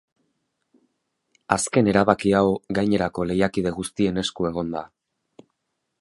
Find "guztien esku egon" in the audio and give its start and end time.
3.79-4.77